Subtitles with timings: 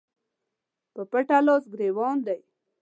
[0.93, 2.39] په پټه لاس ګرېوان دي